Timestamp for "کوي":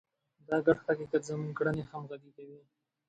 2.37-2.59